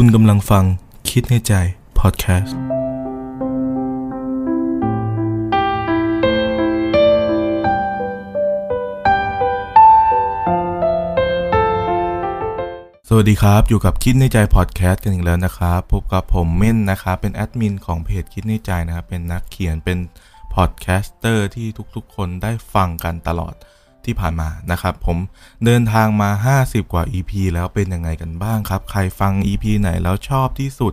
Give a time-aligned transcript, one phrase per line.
[0.00, 0.64] คุณกำลังฟัง
[1.10, 1.54] คิดในใจ
[1.98, 2.56] พอดแคสต์
[13.08, 19.98] สวัสดีครับ อยู่กับคิดในใจพอดแคสต์กันอีกแล้วนะครับ พบกับผมเม่นนะครับ เป็นแอดมินของเพจคิดในใจนะครับ เป็นนักเขียนเป็น
[20.54, 23.54] podcaster ที่ทุกๆ คนได้ฟังกันตลอด
[24.08, 25.18] ที่ผ่านมานะครับ ผม
[25.64, 26.30] เดินทางมา
[26.62, 30.92] 50 กว่า EP แล้วเป็นยังไงกันบ้างครับ ใครฟัง EP ไหนแล้วชอบที่สุด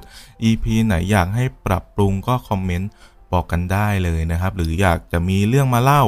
[0.49, 2.89] EP ไหนอยากให้ปรับปรุงก็คอมเมนต์
[3.33, 6.03] บอกกันได้เลยนะครับ หรืออยากจะมีเรื่องมาเล่า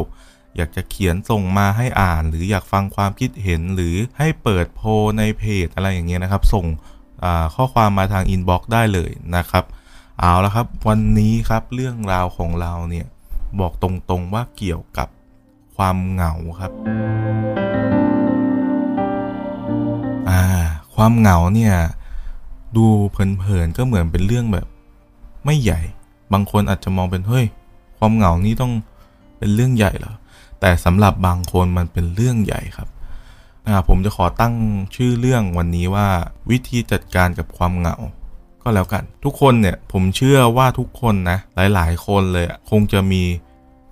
[0.55, 4.87] อยากจะเขียนส่งมาให้อ่าน หรืออยากฟังความคิดเห็นหรือให้เปิดโพล
[5.17, 6.65] ในเพจอะไรอย่างเงี้ยนะครับ ส่ง
[7.55, 9.65] ข้อความมาทางอินบ็อกซ์ได้เลยนะครับ
[10.20, 13.05] เอาละครับ วันนี้ครับเรื่องราวของเราเนี่ย
[13.59, 15.07] บอกตรงๆว่าเกี่ยวกับ
[15.77, 16.72] ความเหงาครับ
[20.30, 20.41] อ่า
[20.95, 21.73] ความเหงาเนี่ย
[22.77, 24.68] ดูเพลินๆก็เหมือนเป็นเรื่องแบบ
[25.45, 25.82] ไม่ใหญ่
[26.34, 27.46] บางคนอาจจะมองเป็นเฮ้ย
[27.98, 28.74] ความเหงานี่ต้อง
[29.38, 30.16] เป็นเรื่องใหญ่เหรอ
[30.60, 32.88] แต่สำหรับบางคนมันเป็นเรื่องใหญ่ครับ
[33.88, 34.55] ผมจะขอตั้ง
[34.96, 36.07] ชื่อเรื่องวันนี้ว่า
[36.49, 37.96] วิธีจัดการกับความเหงา
[38.62, 41.38] ก็แล้วกัน ทุกคนเนี่ยผมเชื่อว่าทุกคนนะ
[41.73, 43.23] หลายๆ คนเลยคงจะมี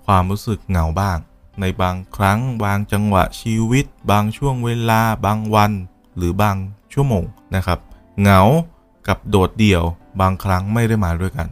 [0.06, 1.18] ความรู้สึกเหงาบ้าง
[1.60, 5.72] ในบางครั้งบางจังหวะชีวิต บางช่วงเวลา บางวัน
[6.16, 6.56] หรือบาง
[6.92, 7.78] ชั่วโมงนะครับ
[8.20, 8.40] เหงา
[9.08, 9.82] กับโดดเดี่ยว
[10.20, 11.48] บางครั้งไม่ได้มาด้วยกัน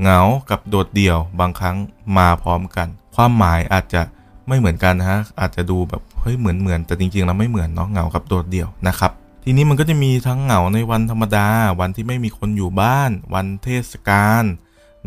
[0.00, 1.76] เหงากับโดดเดี่ยว บางครั้ง
[2.16, 4.02] มาพร้อมกัน ความหมายอาจจะ
[4.48, 9.12] ไม่เหมือนกันนะฮะอาจจะดูแบบเฮ้ยเหมือนเหมือนแต่จริงๆแล้วไม่เหมือนเนาะเหงากับโดดเดี่ยวนะครับ
[9.44, 11.48] ทีนี้มันก็จะมีทั้งเหงาในวันธรรมดา
[11.80, 14.44] วันที่ไม่มีคนอยู่บ้าน วันเทศกาล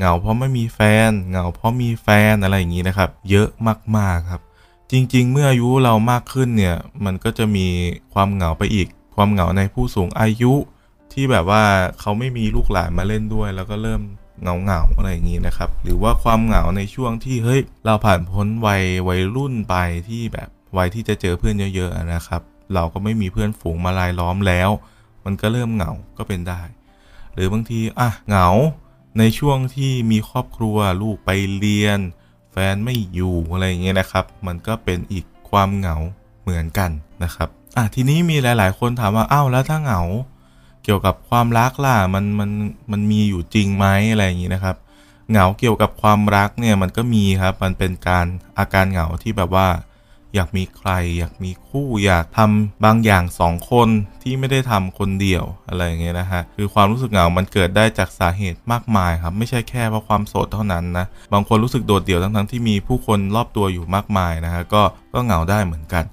[0.01, 3.47] เหงาเพราะไม่มีแฟน เหงาเพราะมีแฟนอะไรอย่างนี้นะครับ เยอะ
[3.97, 4.41] มากๆครับ
[4.91, 7.67] จริง ๆ เมื่ออายุเรามากขึ้นเนี่ยมันก็จะมี
[8.13, 10.53] ความเหงาไปอีก ความเหงาในผู้สูงอายุ
[11.13, 11.63] ที่แบบว่า
[11.99, 14.01] เขาไม่มีลูกหลานมาเล่นด้วย แล้วก็เริ่ม
[14.41, 19.75] เหงาเหงาอะไรอย่างนี้นะครับ หรือว่าความเหงาในช่วงที่เฮ้ยเราผ่านพ้นวัยวัยรุ่นไป
[20.09, 22.41] ที่แบบวัยที่จะเจอเพื่อนเยอะๆนะครับ
[22.73, 24.69] เราก็ไม่มีเพื่อนฝูงมาลายล้อมแล้ว
[25.25, 26.61] มันก็เริ่มเหงาก็เป็นได้
[27.33, 28.47] หรือบางทีอะเหงา
[29.17, 31.99] ในช่วงที่มีครอบครัวลูกไปเรียน
[32.51, 35.95] แฟนไม่อยู่อะไรอย่างเงี้ยนะครับ มันก็เป็นอีกความเหงา
[36.41, 36.91] เหมือนกัน
[37.23, 40.01] นะครับอะทีนี้มีหลาย ๆ คนถามว่าอ้าวแล้วถ้าเหงา
[40.83, 42.51] เกี่ยวกับความรักล่ะมันมัน
[42.91, 44.75] มันมีอยู่จริงไหมอะไรอย่างงี้นะครับ
[45.29, 48.25] เหงาเกี่ยวกับความรักเนี่ยมันก็มีครับ มันเป็นการ
[48.59, 49.67] อาการเหงาที่แบบว่า
[50.35, 53.89] อยากมีใคร อยากมีคู่อยากทำบางอย่างสองคน
[54.23, 64.83] ที่ไม่ได้ทำคนเดียวอะไรอย่างเงี้ยนะฮะคือความรู้สึกเหงา มันเกิดได้จากสาเหตุมากมายครับ ไม่ใช่แค่เพราะความโสดเท่านั้นนะบางคนรู้สึกโดดเดี่ยวทั้งๆที่มีผู้คนรอบตัวอยู่มากมายนะฮะก็
[65.13, 66.05] ก็เหงาได้เหมือนกัน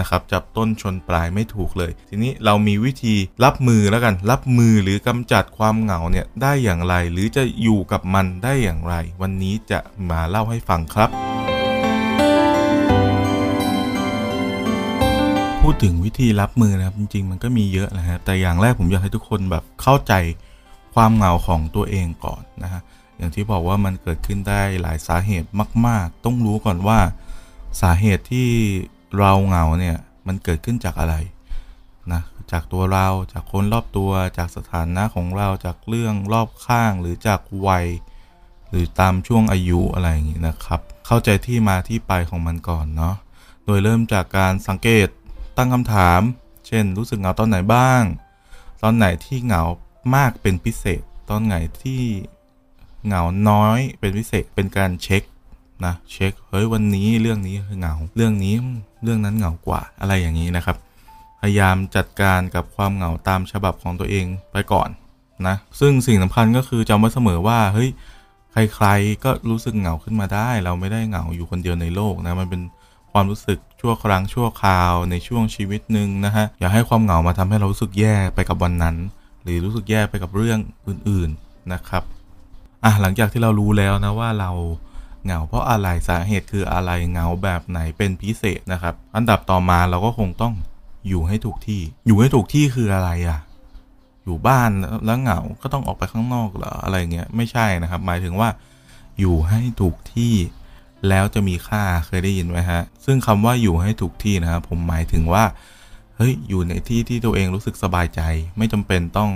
[0.00, 3.14] นะครับจับต้นชนปลายไม่ถูกเลย ทีนี้เรามีวิธี
[3.44, 9.78] รับมือแล้วกัน รับมือหรือกำจัดความเหงาเนี่ยได้อย่างไร หรือจะอยู่กับมันได้อย่างไร วันนี้จะ
[10.10, 11.43] มาเล่าให้ฟังครับ
[15.68, 20.12] พูดถึงวิธีรับมือนะครับจริง ๆ มันก็มีเยอะนะฮะแต่อย่างแรกผมอยากให้ทุกคนแบบเข้าใจ
[20.94, 22.80] ความเหงาของตัวเองก่อนนะฮะ
[23.16, 25.48] อย่างที่บอกว่ามันเกิดขึ้นได้หลายสาเหตุ
[25.86, 26.98] มาก ๆ ต้องรู้ก่อนว่า
[27.80, 28.50] สาเหตุที่
[29.18, 31.14] เราเหงาเนี่ยมันเกิดขึ้นจากอะไร
[32.12, 37.86] นะจากตัวเราจากคนรอบตัวจากสถานะของเราจากเรื่องรอบข้างหรือจากวัย
[38.70, 43.14] หรือตามช่วงอายุอะไรอย่างนี้นะครับ เข้าใจที่มาที่ไปของมันก่อนเนาะ
[43.64, 45.08] โดยเริ่มจากการสังเกต
[45.56, 46.20] ตั้งคำถาม
[46.66, 48.02] เช่น รู้สึกเหงาตอนไหนบ้าง
[48.82, 49.62] ตอนไหนที่เหงา
[50.14, 52.02] มากเป็นพิเศษ ตอนไหนที่
[53.06, 55.22] เหงาน้อยเป็นพิเศษ เป็นการเช็ค
[55.84, 58.54] นะเช็ค เฮ้ยวันนี้เรื่องนี้เหงา เรื่องนี้
[59.02, 60.76] เรื่องนั้นเหงากว่าอะไรอย่างนี้นะครับ
[61.40, 64.88] พยายามจัดการกับความเหงาตามฉบับของตัวเองไปก่อน
[65.46, 67.90] นะ ซึ่งสิ่งสำคัญก็คือจำไว้เสมอว่า เฮ้ย
[68.52, 72.62] ใครๆ ก็รู้สึกเหงาขึ้นมาได้ เราไม่ได้เหงาอยู่คนเดียวในโลกนะ มันเป็น
[73.12, 78.96] ความรู้สึก ชั่วครั้งชั่วคราวในช่วงชีวิตหนึ่งนะฮะ อย่าให้ความเหงามาทำให้เรารู้สึกแย่ไปกับวันนั้น
[79.42, 80.58] หรือรู้สึกแย่ไปกับเรื่อง
[80.88, 82.02] อื่นๆนะครับ
[82.84, 84.50] อะหลังจากที่เรารู้แล้วนะว่าเรา
[85.24, 90.54] เหงาเพราะอะไรสาเหตุคืออะไรเหงาแบบไหนเป็นพิเศษนะครับ อันดับต่อมาเราก็คงต้อง
[91.08, 93.38] อยู่ให้ถูกที่ อยู่ให้ถูกที่คืออะไรอะ่ะ
[94.24, 94.70] อยู่บ้าน
[95.04, 98.48] แล้วเหงา ก็ต้องออกไปข้างนอกเหรออะไรเงี้ยไม่ใช่นะครับ หมายถึงว่า
[99.20, 100.34] อยู่ให้ถูกที่
[101.08, 105.44] แล้วจะมีค่าเคยได้ยินไหมฮะ ซึ่งคำว่าอยู่ให้ถูกที่นะครับผมหมายถึงว่า
[106.16, 108.20] เฮ้ยอยู่ในที่ที่ตัวเองรู้สึกสบายใจ
[108.58, 109.30] ไม่จำเป็นต้อง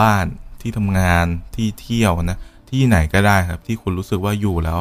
[0.00, 0.26] บ้าน
[0.60, 1.26] ที่ทำงาน
[1.56, 2.38] ที่เที่ยวนะ
[2.70, 4.80] ที่ไหนก็ได้ครับที่คุณรู้สึกว่าอยู่แล้ว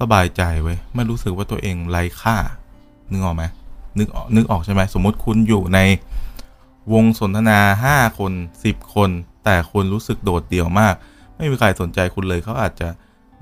[0.00, 2.36] สบายใจเว้ยไม่รู้สึกว่าตัวเองไร้ค่า
[3.10, 3.44] นึกออกไหม
[3.98, 5.78] นึกนึกออกใช่ไหมสมมติคุณอยู่ใน
[6.92, 7.60] วงสนทนา
[7.92, 8.32] 5 คน
[8.64, 9.10] 10 คน
[9.44, 10.94] แต่คุณรู้สึกโดดเดี่ยวมาก
[11.36, 12.88] ไม่มีใครสนใจคุณเลยเขาอาจจะ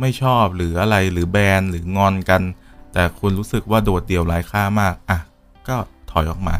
[0.00, 2.42] ไม่ชอบหรืออะไรหรือแบนหรืองอนกัน
[2.92, 5.18] แต่คุณรู้สึกว่าโดดเดี่ยวไร้ค่ามากอะ
[5.68, 5.76] ก็
[6.10, 6.56] ถอยออกมา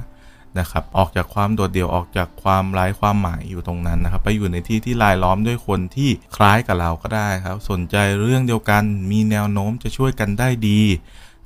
[0.59, 10.81] นะครับออกจากความโดดเดี่ยวออกจากความไร้ความหมายอยู่ตรงนั้นนะครับไปอยู่ในที่ที่รายล้อมด้วยคนที่คล้ายกับเราก็ได้ครับ สนใจเรื่องเดียวกันมีแนวโน้มจะช่วยกันได้ดี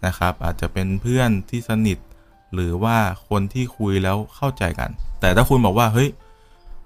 [0.06, 1.98] นะครับอาจจะเป็นเพื่อนที่สนิท
[2.54, 2.96] หรือว่า
[3.28, 6.10] คนที่คุยแล้วเข้าใจกัน แต่ถ้าคุณบอกว่าเฮ้ย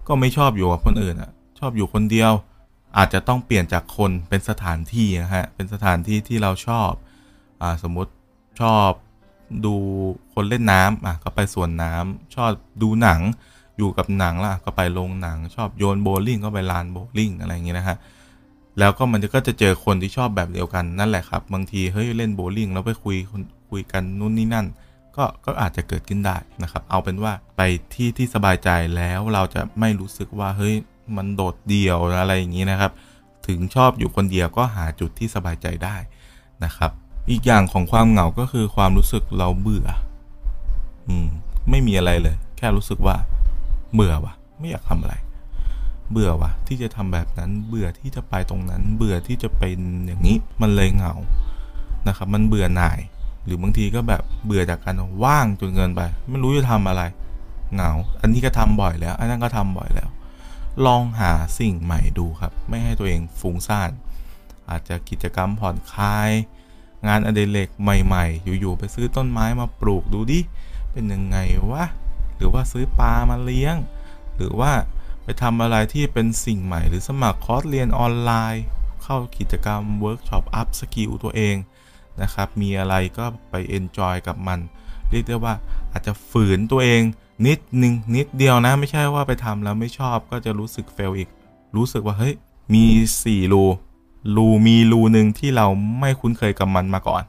[0.08, 2.32] ก็ไม่ชอบอยู่กับคนอื่นอะชอบอยู่คนเดียว
[2.96, 6.90] อาจจะต้องเปลี่ยนจากคนเป็นสถานที่นะฮะ เป็นสถานที่ที่เราชอบ
[7.62, 8.12] อ่าสมมติ
[8.60, 8.90] ชอบ
[9.64, 9.74] ดู
[10.34, 12.50] คนเล่นน้ำอะก็ไปสวนน้ำชอบ
[12.82, 13.20] ดูหนัง
[13.78, 17.96] อยู่กับหนังล่ะก็ไปโรงหนัง ชอบโยนโบลิ่งก็ไปลานโบลิ่งอะไรอย่างเงี้ยนะฮะ
[18.78, 23.16] แล้วก็มันก็จะเจอคนที่ชอบแบบเดียวกันนั่นแหละครับ บางทีเฮ้ยเล่นโบลิ่งแล้วไปคุย
[23.70, 24.66] คุยกันนู่นนี่นั่น
[25.16, 27.60] ก็ก็อาจจะเกิดขึ้นได้นะครับ เอาเป็นว่าไป
[27.94, 30.74] ที่ที่สบายใจแล้วเราจะไม่รู้สึกว่าเฮ้ย
[31.16, 32.92] มันโดดเดี่ยวอะไรอย่างนี้นะครับ
[33.46, 35.96] ถึงชอบอยู่คนเดียวก็หาจุดที่สบายใจได้
[36.64, 36.90] นะครับ
[37.30, 39.88] อีกอย่างของความเหงาก็คือความรู้สึกเราเบื่อ
[41.08, 41.28] อืม
[41.70, 43.16] ไม่มีอะไรเลย แค่รู้สึกว่า
[43.94, 45.14] เบื่อวะไม่อยากทำอะไร
[46.12, 51.14] เบื่อวะที่จะทำแบบนั้น เบื่อที่จะไปตรงนั้น เบื่อที่จะเป็นอย่างนี้ มันเลยเหงา
[52.08, 53.00] นะครับ มันเบื่อหน่าย
[53.44, 54.94] หรือบางทีก็แบบเบื่อจากการ
[55.24, 57.02] ว่างจนเกินไป ไม่รู้จะทำอะไร
[57.74, 57.90] เหงา
[58.20, 60.07] อันนี้ก็ทำบ่อยแล้ว อันนั้นก็ทำบ่อยแล้ว
[60.86, 63.90] ลองหาสิ่งใหม่ดูครับ ไม่ให้ตัวเองฟุ้งซ่าน
[64.70, 66.30] อาจจะกิจกรรมผ่อนคลาย
[67.06, 70.40] งานอดิเรกใหม่ๆ อยู่ๆไปซื้อต้นไม้มาปลูกดูดิ
[70.92, 71.38] เป็นยังไง
[71.70, 71.84] วะ
[72.36, 73.76] หรือว่าซื้อปลามาเลี้ยง
[74.36, 74.72] หรือว่า
[75.22, 78.64] ไปทำอะไรที่เป็นสิ่งใหม่ หรือสมัครคอร์สเรียนออนไลน์
[79.02, 81.56] เข้ากิจกรรมเวิร์กช็อป upskill ตัวเอง
[82.22, 84.58] นะครับ มีอะไรก็ไป enjoy กับมัน
[85.10, 85.54] เรียกได้ว่า
[85.92, 87.02] อาจจะฝืนตัวเอง
[87.46, 91.28] นิดนึงนิดเดียวนะ ไม่ใช่ว่าไปทำแล้วไม่ชอบก็จะรู้สึก fail อีก
[91.76, 92.34] รู้สึกว่าเฮ้ย
[92.74, 92.84] มี
[93.22, 93.64] 4รู
[94.36, 95.66] รูมีรูหนึ่งที่เรา
[96.00, 97.22] ไม่คุ้นเคยกับมันมาก่อน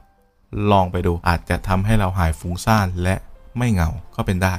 [0.70, 3.14] ลองไปดูอาจจะทำให้เราหายฟุ้งซ่านและ
[3.56, 4.54] ไม่เหงาก็เป็นได้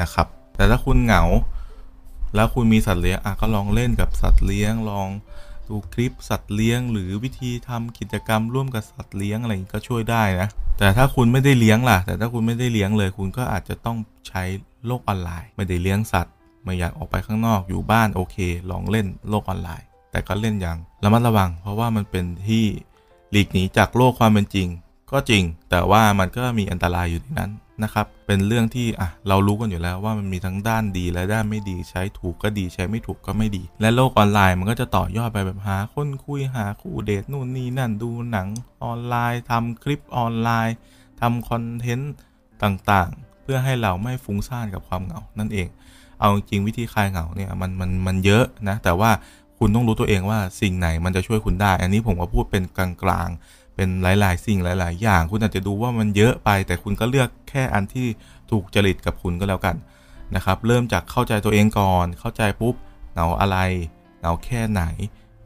[0.00, 0.26] นะครับ
[0.56, 1.22] แต่ถ้าคุณเหงา
[2.34, 5.08] แล้วคุณมีสัตว์เลี้ยงอะก็ลองเล่นกับสัตว์เลี้ยงลอง
[5.68, 10.48] ดูคลิปสัตว์เลี้ยง หรือวิธีทำกิจกรรมร่วมกับสัตว์เลี้ยงอะไรก็ช่วยได้นะ
[10.78, 13.96] แต่ถ้าคุณไม่ได้เลี้ยงล่ะ แต่ถ้าคุณไม่ได้เลี้ยงเลย คุณก็อาจจะต้อง
[14.28, 14.42] ใช้
[14.86, 16.34] โลกออนไลน์ ไม่ได้เลี้ยงสัตว์
[16.64, 18.36] ไม่อยากออกไปข้างนอกอยู่บ้านโอเค
[18.70, 22.64] ลองเล่นโลกออนไลน์ แต่ก็เล่นอย่างระมัดระวัง เพราะว่ามันเป็นที่
[23.30, 24.68] หลีกหนีจากโลกความเป็นจริง
[25.12, 27.50] ก็จริง แต่ว่ามันก็มีอันตรายอยู่ในนั้น
[27.82, 38.48] นะครับ เป็นเรื่องที่อะเรารู้กันอยู่แล้วว่ามันมีทั้งด้านดีและด้านไม่ดีใช้ถูกก็ดีใช้ไม่ถูกก็ไม่ดี และโลกออนไลน์มันก็จะต่อยอดไปแบบหาคนคุยหาคู่เดทนู่นนี่นั่นดูหนัง
[38.84, 40.76] ออนไลน์ทำคลิปออนไลน์
[41.20, 42.12] ทำคอนเทนต์
[42.62, 45.68] ต่างๆ เพื่อให้เราไม่ฟุ้งซ่านกับความเหงานั่นเอง
[46.20, 49.10] เอาจริงวิธีคลายเหงาเนี่ยมันมันมันเยอะนะแต่ว่า
[49.58, 58.06] คุณต้องรู้ตัวเองว่าสิ่งไหนมันจะช่วยคุณได้ อันนี้ผมก็พูดเป็นกลางๆ เป็นหลาย ๆ สิ่งหลาย ๆ อย่าง คุณอาจจะดูว่ามันเยอะไป แต่คุณก็เลือกแค่อันที่
[58.50, 59.76] ถูกจริตกับคุณก็แล้วกัน
[60.34, 62.74] นะครับ เริ่มจากเข้าใจตัวเองก่อน เข้าใจปุ๊บ
[63.12, 63.58] เหงาอะไร
[64.18, 64.82] เหงาแค่ไหน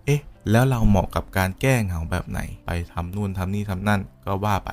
[0.05, 4.71] เอ๊ะ แล้วเราเหมาะกับการแก้เหงาแบบไหน ไปทำนู่นทำนี่ทำนั่นก็ว่าไป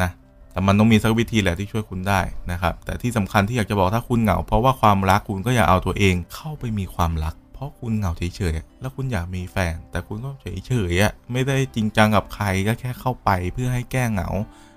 [0.00, 0.10] นะ
[0.52, 2.20] แต่มันต้องมีสักวิธีแหละที่ช่วยคุณได้
[2.50, 10.30] นะครับ แต่ที่สำคัญที่อยากจะบอกถ้าคุณเหงา เพราะว่าความรักคุณก็อย่าเอาตัวเองเข้าไปมีความรัก เพราะคุณเหงาเฉยๆแล้วคุณอยากมีแฟน แต่คุณก็
[10.66, 14.28] เฉยๆไม่ได้จริงจังกับใครก็แค่เข้าไปเพื่อให้แก้เหงา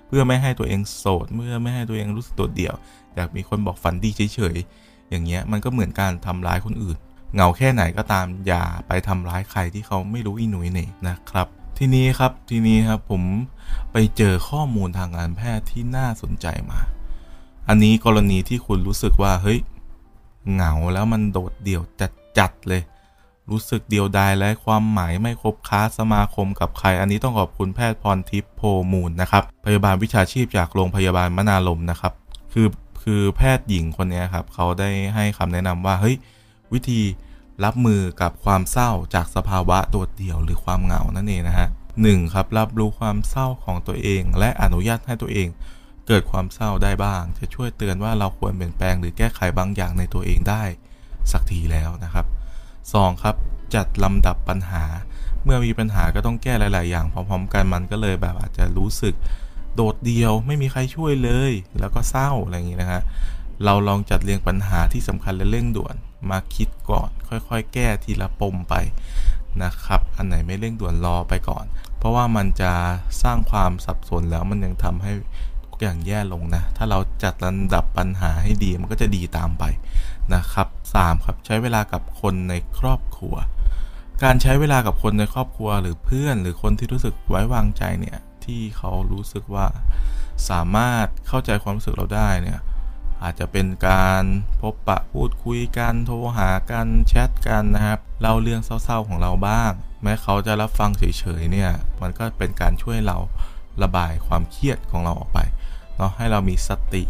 [0.06, 2.74] เพื่อไม่ให้ตัวเองโสดเมื่อไม่ให้ตัวเองรู้สึกโดดเดี่ยว
[3.14, 6.96] อยากมีคนบอกฝันดีเฉยๆอย่างเงี้ยมันก็เหมือนการทำร้ายคนอื่น
[7.34, 11.46] เหงาแค่ไหนก็ตามอย่าไปทำร้ายใครที่เขาไม่รู้อีหนุ่ยเน่นะครับ
[11.78, 13.22] ทีนี้ครับทีนี้ครับผม
[13.92, 16.80] ไปเจอข้อมูลทางการแพทย์ที่น่าสนใจมา
[17.68, 19.60] อันนี้กรณีที่คุณรู้สึกว่าเฮ้ย
[20.52, 21.82] เหงาแล้วมันโดดเดี่ยว
[22.38, 22.82] จัดเลย
[23.50, 28.62] รู้สึกเดียวดายและความหมายไม่คบค้าสมาคมกับใคร อันนี้ต้องขอบคุณแพทย์พรทิพย์โพ
[28.92, 32.12] มูลนะครับพยาบาลวิชาชีพจากโรงพยาบาลมนาลมนะครับ
[32.52, 32.68] คือ
[33.02, 36.16] คือแพทย์หญิงคนนี้ครับเขาได้ให้คำแนะนำว่าเฮ้ย
[36.72, 37.00] วิธี
[37.64, 41.68] รับมือกับความเศร้าจากสภาวะโดดเดี่ยวหรือความเหงานั่นเองนะฮะ
[42.02, 45.48] หนึ่งครับรับรู้ความเศร้าของตัวเอง และอนุญาตให้ตัวเอง
[46.06, 50.62] เกิดความเศร้าได้บ้าง จะช่วยเตือนว่าเราควรเปลี่ยนแปลงหรือแก้ไขบางอย่างในตัวเองได้
[51.32, 52.26] สักทีแล้วนะครับ
[52.74, 53.22] 2.
[53.22, 53.36] ครับ
[53.74, 54.84] จัดลำดับปัญหา
[55.44, 59.14] เมื่อมีปัญหาก็ต้องแก้หลาย ๆ อย่างพร้อม ๆ กันมันก็เลยแบบอาจจะรู้สึก
[59.74, 63.02] โดดเดียวไม่มีใครช่วยเลย แล้วก็เศร้าอะไรอย่างนี้นะฮะ
[63.64, 65.94] เราลองจัดเรียงปัญหาที่สำคัญและเร่งด่วน
[66.30, 68.74] มาคิดก่อน ค่อยๆ แก้ทีละปมไป
[69.62, 71.64] นะครับ อันไหนไม่เร่งด่วนรอไปก่อน
[71.98, 72.72] เพราะว่ามันจะ
[73.22, 75.12] สร้างความสับสนแล้วมันยังทำให้
[75.66, 79.64] ทุกอย่างแย่ลงนะ ถ้าเราจัดลำดับปัญหาให้ดีมันก็จะดีตามไป
[80.34, 83.34] นะครับ 3 ครับ ใช้เวลากับคนในครอบครัว
[84.22, 89.66] การใช้เวลากับคนในครอบครัวหรือเพื่อนหรือคนที่รู้สึกไว้วางใจเนี่ยที่เขารู้สึกว่า
[90.48, 92.60] สามารถเข้าใจความรู้สึกเราได้เนี่ย
[93.22, 94.24] อาจจะเป็นการ
[94.60, 99.72] พบปะพูดคุยกันโทรหากันแชทกันนะครับเล่าเรื่องเศร้าๆของเราบ้าง
[100.02, 101.70] แม้เขาจะรับฟังเฉยๆเนี่ย
[102.00, 103.18] มันก็เป็นการช่วยเรา
[103.82, 105.38] ระบายความเครียดของเราออกไป
[105.96, 107.02] เนาะให้เรามีสติ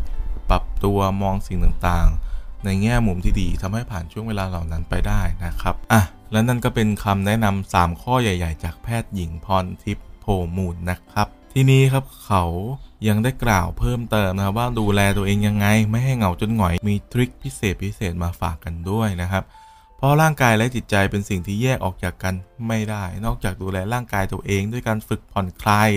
[0.50, 2.31] ปรับตัวมองสิ่งต่างๆ
[2.64, 6.02] ในแง่มุมที่ดีทำให้ผ่านช่วงเวลาเหล่านั้นไปได้นะครับอะ
[6.32, 10.26] และนั่นก็เป็นคำแนะนำ3ข้อใหญ่ ๆ จากแพทย์หญิงพรทิพย์โพ
[10.56, 12.44] มูลนะครับ ทีนี้ครับเขา
[13.08, 19.44] ยังได้กล่าวเพิ่มเติมนะครับว่าดูแลตัวเองยังไง ไม่ให้เหงาจนหงอยมีทริคพิเศษพิเศษมาฝากกันด้วยนะครับ
[19.96, 22.34] เพราะร่างกายและจิตใจเป็นสิ่งที่แยกออกจากกัน
[22.68, 25.90] ไม่ได้ นอกจากดูแลร่างกายตัวเองด้วยการฝึกผ่อนคลาย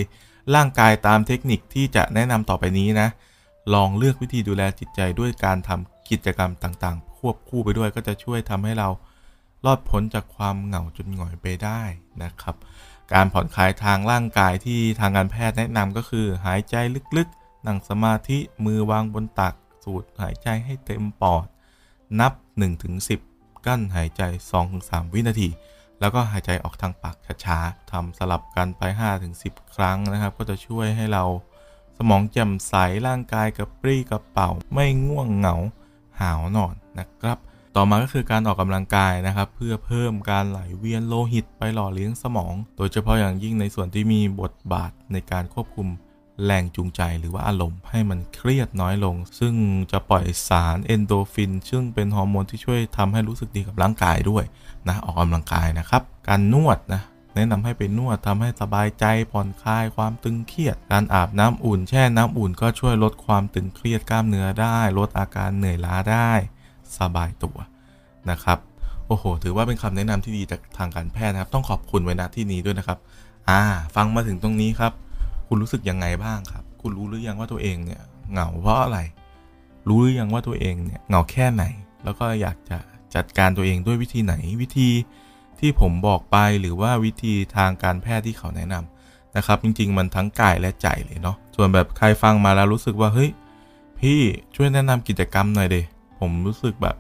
[0.56, 3.08] ร่างกายตามเทคนิคที่จะแนะนำต่อไปนี้นะ
[3.74, 8.90] ลองเลือกวิธีดูแลจิตใจด้วยการทำ กิจกรรมต่างๆ ควบคู่ไปด้วยก็จะช่วยทำให้เรา
[9.66, 11.82] รอดพ้นจากความเหงาจนหงอยไปได้
[12.24, 12.56] นะครับ
[13.14, 16.76] การผ่อนคลายทางร่างกายที่ทางการแพทย์แนะนำก็คือ หายใจ
[17.18, 21.46] ลึกๆ นั่งสมาธิมือวางบนตัก สูดหายใจให้เต็มปอด
[22.20, 22.34] นับ
[23.00, 24.22] 1-10 กั้นหายใจ
[24.68, 25.50] 2-3 วินาที
[26.00, 28.82] แล้วก็หายใจออกทางปากช้าๆทำสลับกันไป
[29.28, 31.24] 5-10 ครั้งนะครับ ก็จะช่วยให้เรา
[31.98, 32.74] สมองแจ่มใส
[33.08, 35.56] ร่างกายกระปรี้กระเป๋าไม่ง่วงเหงา
[36.20, 37.38] หาวนอนนะครับ
[37.76, 45.88] ต่อมาก็คือการออกกำลังกายนะครับ เพื่อเพิ่มการไหลเวียนโลหิตไปหล่อเลี้ยงสมอง โดยเฉพาะอย่างยิ่งในส่วนที่มีบทบาทในการควบคุม
[46.46, 49.54] แรงจูงใจหรือว่าอารมณ์ให้มันเครียดน้อยลง ซึ่ง
[49.92, 54.44] จะปล่อยสารเอนโดฟิน ซึ่งเป็นฮอร์โมนที่ช่วยทำให้รู้สึกดีกับร่างกายด้วย
[54.88, 57.02] นะออกกำลังกายนะครับ การนวดนะ
[57.36, 66.32] แนะนำให้ไปนวดทำให้สบายใจผ่อนคลายความตึงเครียด การอาบน้ำอุ่นแช่น้ำอุ่นก็ช่วยลดความตึงเครียดกล้ามเนื้อได้ ลดอาการเหนื่อยล้าได้
[66.98, 67.58] สบายตัว
[68.30, 68.60] นะครับ
[69.08, 73.00] โอ้โห ถือว่าเป็นคำแนะนำที่ดีจากทางการแพทย์นะครับ ต้องขอบคุณไว้ณที่นี้ด้วยนะครับ
[73.50, 73.62] อ่า
[73.96, 74.94] ฟังมาถึงตรงนี้ครับ
[75.48, 78.02] คุณรู้สึกยังไงบ้างครับ คุณรู้หรือยังว่าตัวเองเนี่ย
[78.32, 79.00] เหงาเพราะอะไร
[79.88, 81.64] รู้หรือยังว่าตัวเองเนี่ยเหงาแค่ไหน
[82.04, 82.78] แล้วก็อยากจะ
[83.16, 84.90] จัดการตัวเองด้วยวิธีไหน วิธี
[85.60, 93.32] ที่ผมบอกไปหรือว่าวิธีทางการแพทย์ที่เขาแนะนำนะครับ จริง ๆ มันทั้งกายและใจเลยเนาะส่วนแบบใครฟังมาแล้วรู้สึกว่าเฮ้ย
[94.00, 94.20] พี่
[94.56, 95.86] ช่วยแนะนำกิจกรรมหน่อยเดย
[96.20, 96.96] ผมรู้สึกแบบ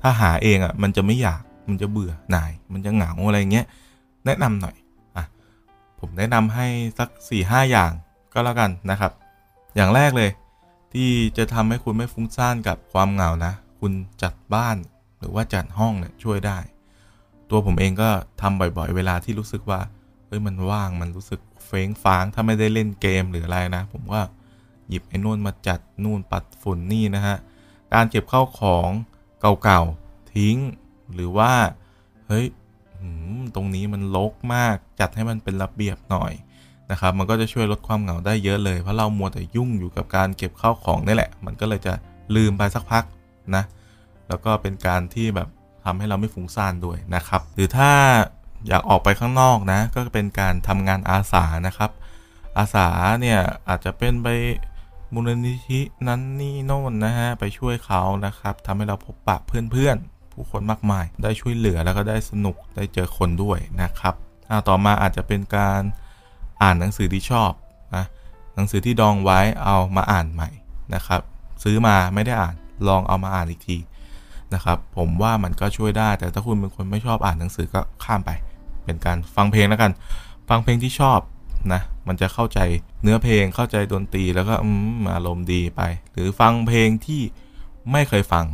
[0.00, 3.66] ถ้าหาเองอะ่ะมันจะไม่อยากมันจะเบื่อหน่าย มันจะเหงาอะไรเงี้ย
[4.26, 4.76] แนะนำหน่อย
[5.16, 5.24] อะ
[6.00, 6.66] ผมแนะนำให้
[6.98, 7.92] สัก4ี่ห้าอย่าง
[8.32, 9.12] ก็แล้วกันนะครับ
[9.76, 10.30] อย่างแรกเลย
[10.92, 14.76] ที่จะทำให้คุณไม่ฟุ้งซ่านกับความเหงานะ คุณจัดบ้าน
[15.18, 16.58] หรือว่าจัดห้องเนี่ยช่วยได้
[17.50, 18.10] ตัวผมเองก็
[18.40, 19.80] ทำบ่อยๆ เวลาที่รู้สึกว่า
[20.26, 24.20] เฮ้ยมันว่างมันรู้สึกเฟ้งฟางถ้าไม่ได้เล่นเกมหรืออะไรนะ ผมก็
[24.88, 27.36] หยิบไอ้นู่นมาจัดนู่นปัดฝุ่นนี่นะฮะ
[27.94, 28.88] การเก็บเข้าของ
[29.62, 30.56] เก่าๆทิ้ง
[31.14, 31.52] หรือว่า
[32.26, 32.46] เฮ้ย
[33.54, 36.32] ตรงนี้มันลกมากจัดให้มันเป็นระเบียบหน่อย
[36.90, 41.92] นะครับ มันก็จะช่วยลดความเหงาได้เยอะเลย เพราะเรามัวแต่ยุ่งอยู่กับการเก็บข้าวของนี่แหละ มันก็เลยจะ
[42.36, 43.04] ลืมไปสักพัก
[43.54, 43.64] นะ
[44.28, 45.48] แล้วก็เป็นการที่แบบ
[45.86, 47.90] ทำให้เราไม่ฟุ้งซ่านด้วยนะครับ หรือถ้า
[48.68, 51.90] อยากออกไปข้างนอกนะ ก็เป็นการทำงานอาสานะครับ
[52.58, 52.88] อาสา
[53.20, 53.38] เนี่ย
[53.68, 54.28] อาจจะเป็นไป
[55.14, 64.14] มูลนิธินั้นนี่โน่นนะฮะไปช่วยเขานะครับทำให้เราพบปะเพื่อนๆ ผู้คนมากมาย ได้ช่วยเหลือแล้วก็ได้สนุกได้เจอคนด้วยนะครับ
[64.68, 65.82] ต่อมาอาจจะเป็นการ
[66.62, 67.52] อ่านหนังสือที่ชอบ
[67.96, 68.04] นะ
[68.54, 70.50] หนังสือที่ดองไว้เอามาอ่านใหม่
[70.94, 71.20] นะครับ
[71.64, 72.54] ซื้อมาไม่ได้อ่าน
[72.88, 73.78] ลองเอามาอ่านอีกที
[74.54, 78.30] นะครับ ผมว่ามันก็ช่วยได้ แต่ถ้าคุณเป็นคนไม่ชอบอ่านหนังสือก็ข้ามไป
[78.84, 79.92] เป็นการฟังเพลงแล้วกัน
[80.48, 81.20] ฟังเพลงที่ชอบ
[81.72, 82.58] นะมันจะเข้าใจ
[83.02, 84.66] เนื้อเพลงเข้าใจดนตรีแล้วก็อ
[85.14, 87.22] อารมณ์ดีไป หรือฟังเพลงที่
[87.92, 88.44] ไม่เคยฟัง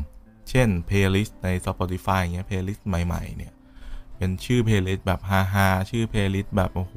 [0.51, 3.53] เช่นเพลย์ลิสต์ใน Spotify เงี้ยเพลย์ลิสต์ใหม่ๆเนี่ย
[4.17, 6.95] เป็นชื่อเพลย์ลิสต์แบบฮาฮาชื่อเพลย์ลิสต์แบบโอ้โห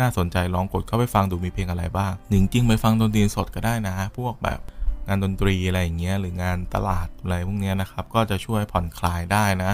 [0.00, 4.60] น่าสนใจลองกดเข้าไปฟังดูมีเพลงอะไรบ้างจริงๆไปฟังดนตรีสดก็ได้นะ พวกแบบ
[5.08, 9.72] งานดนตรีอะไรอย่างเงี้ยหรืองานตลาดอะไรพวกเนี้ยนะครับ ก็จะช่วยผ่อนคลายได้นะ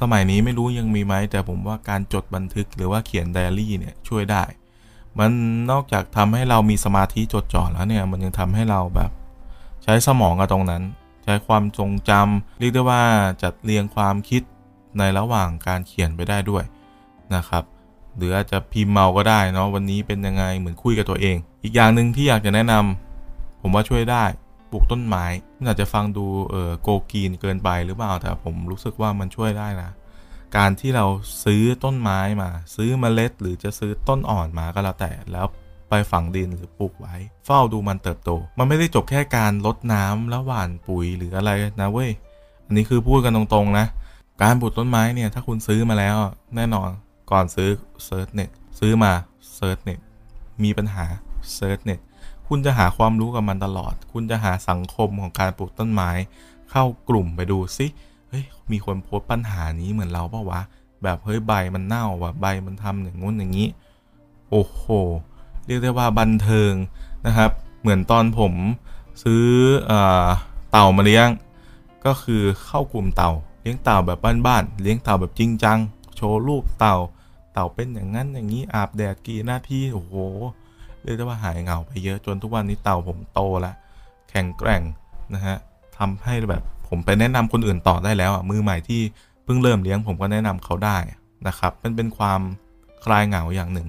[0.00, 4.42] สมัยนี้ไม่รู้ยังมีไหมแต่ผมว่าการจดบันทึกหรือว่าเขียนไดอารี่เนี่ยช่วยได้
[5.18, 5.30] มัน
[5.70, 9.10] นอกจากทำให้เรามีสมาธิจดจ่อแล้วเนี่ยมันยังทำให้เราแบบ
[9.84, 10.82] ใช้สมองกับตรงนั้น
[11.24, 13.02] ใช้ความทรงจำเรียกได้ว่า
[13.42, 14.42] จัดเรียงความคิด
[14.98, 16.64] ในระหว่างการเขียนไปได้ด้วย
[17.34, 17.64] นะครับ
[18.16, 24.24] หรืออาจจะพิมพ์เมาก็ได้เนาะวันนี้เป็นยังไงเหมือนคุยกับตัวเอง อีกอย่างหนึ่งที่อยากจะแนะนำผมว่าช่วยได้
[24.70, 25.24] ปลูกต้นไม้
[25.66, 29.90] อาจจะฟังดูเออโกกีนเกินไปหรือเปล่า แต่ผมรู้สึกว่ามันช่วยได้นะ
[30.56, 31.06] การที่เรา
[31.44, 35.46] ซื้อต้นไม้มา ซื้อเมล็ด หรือจะซื้อต้นอ่อนมาก็แล้วแต่แล้ว
[35.88, 37.14] ไปฝังดินหรือปลูกไว้
[37.46, 41.50] เฝ้าดูมันเติบโต มันไม่ได้จบแค่การลดน้ำแล้วหว่านปุ๋ยหรืออะไร
[41.80, 42.10] นะเว้ย
[42.66, 43.86] อันนี้คือพูดกันตรงๆนะ
[44.42, 46.16] การปลูกต้นไม้เนี่ยถ้าคุณซื้อมาแล้ว
[46.56, 46.90] แน่นอน
[47.30, 47.70] ก่อนซื้อ
[48.04, 48.50] search เน็ต
[48.80, 49.12] ซื้อมา
[49.54, 49.98] search เน็ต
[50.62, 51.04] มีปัญหา
[51.54, 52.00] search เน็ต
[52.52, 56.10] คุณจะหาความรู้กับมันตลอด คุณจะหาสังคมของการปลูกต้นไม้
[56.70, 57.86] เข้ากลุ่มไปดูซิ
[58.28, 60.60] เฮ้ยมีคนโพสต์ปัญหานี้เหมือนเราเปล่าวะ
[61.02, 63.68] แบบเฮ้ยใบมันเน่าว่ะใบมันทำอย่างงู้นอย่างนี้
[64.50, 64.82] โอ้โห
[65.66, 66.72] เรียกได้ว่าบันเทิง
[67.26, 68.54] นะครับ เหมือนตอนผม
[69.22, 69.46] ซื้อ
[69.86, 69.92] ไอ้
[70.70, 71.28] เต่ามาเลี้ยง
[72.04, 75.78] ก็คือเข้ากลุ่มเต่า เลี้ยงเต่าแบบบ้านๆเลี้ยงเต่าแบบจริงจัง
[76.16, 76.96] โชว์รูปเต่า
[77.52, 80.14] เต่าเป็นอย่างนั้นอย่างนี้อาบแดดกี่หน้าที่โอ้โห
[81.04, 83.74] เรียกได้ว่าหายเหงาไปเยอะจนทุกวันนี้เต่าผมโตแล้ว
[84.30, 84.82] แข็งแกร่ง
[85.34, 85.56] นะฮะ
[85.98, 89.00] ทำให้แบบผมไปแนะนำคนอื่นต่อได้แล้วอะมือใหม่ที่
[89.44, 90.96] เพิ่งเริ่มเลี้ยงผมก็แนะนำเขาได้
[91.46, 92.40] นะครับมันเป็นความ
[93.04, 93.88] คลายเหงาอย่างหนึ่ง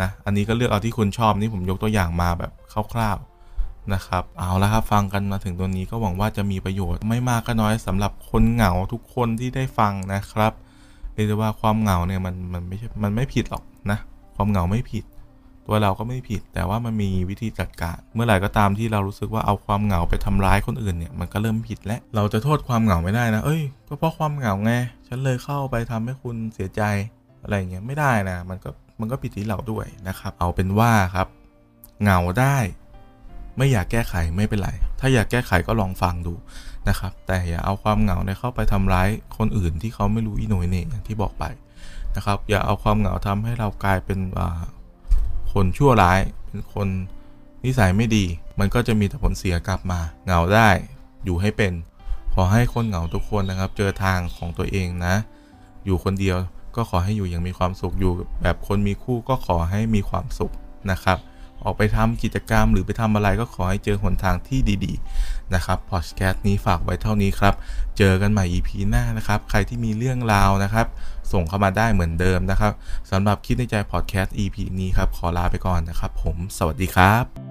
[0.00, 2.52] นะอันนี้ก็เลือกเอาที่คุณชอบนี่ผมยกตัวอย่างมาแบบ
[2.92, 10.52] คร่าวๆนะครับ เอาละครับฟังกันมาถึงตัวนี้ก็หวังว่าจะมีประโยชน์ไม่มากก็น้อยสำหรับคนเหงาทุกคนที่ได้ฟังนะครับ
[11.14, 13.98] เรียกได้ว่าความเหงาเนี่ยมันมันไม่ใช่มันไม่ผิดหรอกนะ
[14.36, 15.04] ความเหงาไม่ผิด
[15.66, 24.72] ตัวเราก็ไม่ผิด แต่ว่ามันมีวิธีจัดการ เมื่อไหร่ก็ตามที่เรารู้สึกว่าเอาความเหงาไปทำร้ายคนอื่นเนี่ยมันก็เริ่มผิดแล้วเราจะโทษความเหงาไม่ได้นะเอ้ยก็เพราะความเหงาไง
[25.08, 26.82] ฉันเลยเข้าไปทำให้คุณเสียใจ
[27.42, 28.70] อะไรเงี้ยไม่ได้นะมันก็
[29.00, 31.28] มันก็ผิดที่เราด้วยนะครับ เอาเป็นว่าครับ
[32.02, 32.56] เหงาได้
[33.56, 34.70] ไม่อยากแก้ไขไม่เป็นไร
[35.00, 36.34] ถ้าอยากแก้ไขก็ลองฟังดู
[36.88, 39.08] นะครับ แต่อย่าเอาความเหงาเนี่ยเข้าไปทำร้าย
[39.38, 41.44] คนอื่นที่เขาไม่รู้อีโหน่ยเนี่ยอย่างที่บอกไป
[42.16, 44.18] นะครับ อย่าเอาความเหงาทำให้เรากลายเป็น
[45.60, 46.88] คนชั่วร้าย เป็นคน
[47.64, 48.24] นิสัยไม่ดี
[48.58, 50.68] มันก็จะมีแต่ผลเสียกลับมา เหงาได้
[51.24, 51.72] อยู่ให้เป็น
[52.34, 55.14] ขอให้คนเหงาทุกคนนะครับ เจอทางของตัวเองนะ
[55.84, 56.36] อยู่คนเดียว
[56.76, 60.52] ก็ขอให้อยู่อย่างมีความสุข อยู่แบบคนมีคู่ก็ขอให้มีความสุข
[60.90, 61.18] นะครับ
[61.64, 67.54] ออกไปทำกิจกรรม หรือไปทำอะไรก็ขอให้เจอหนทางที่ดีๆนะครับพอดแคสต์นี้ฝากไว้เท่านี้ครับ
[67.98, 70.86] เจอกันใหม่ EP หน้านะครับ ใครที่มีเรื่องราวนะครับ
[71.32, 72.72] ส่งเข้ามาได้เหมือนเดิมนะครับ
[73.10, 77.45] สำหรับคิดในใจพอดแคสต์ EP นี้ครับขอลาไปก่อนนะครับ ผม สวัสดีครับ